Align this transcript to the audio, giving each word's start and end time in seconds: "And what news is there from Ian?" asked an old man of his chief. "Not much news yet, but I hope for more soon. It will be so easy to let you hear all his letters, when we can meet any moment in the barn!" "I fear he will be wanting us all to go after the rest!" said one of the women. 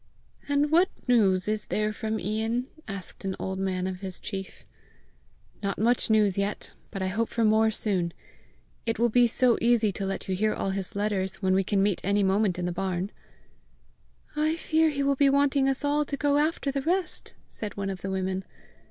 "And 0.49 0.71
what 0.71 0.89
news 1.07 1.47
is 1.47 1.67
there 1.67 1.93
from 1.93 2.19
Ian?" 2.19 2.65
asked 2.87 3.23
an 3.23 3.35
old 3.39 3.59
man 3.59 3.85
of 3.85 3.99
his 3.99 4.19
chief. 4.19 4.65
"Not 5.61 5.77
much 5.77 6.09
news 6.09 6.39
yet, 6.39 6.73
but 6.89 7.03
I 7.03 7.07
hope 7.09 7.29
for 7.29 7.45
more 7.45 7.69
soon. 7.69 8.11
It 8.87 8.97
will 8.97 9.09
be 9.09 9.27
so 9.27 9.59
easy 9.61 9.91
to 9.91 10.07
let 10.07 10.27
you 10.27 10.35
hear 10.35 10.55
all 10.55 10.71
his 10.71 10.95
letters, 10.95 11.43
when 11.43 11.53
we 11.53 11.63
can 11.63 11.83
meet 11.83 12.01
any 12.03 12.23
moment 12.23 12.57
in 12.57 12.65
the 12.65 12.71
barn!" 12.71 13.11
"I 14.35 14.55
fear 14.55 14.89
he 14.89 15.03
will 15.03 15.13
be 15.15 15.29
wanting 15.29 15.69
us 15.69 15.85
all 15.85 16.03
to 16.05 16.17
go 16.17 16.39
after 16.39 16.71
the 16.71 16.81
rest!" 16.81 17.35
said 17.47 17.77
one 17.77 17.91
of 17.91 18.01
the 18.01 18.09
women. 18.09 18.43